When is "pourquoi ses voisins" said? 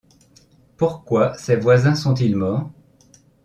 0.77-1.93